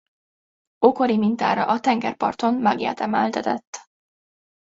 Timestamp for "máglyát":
2.53-2.99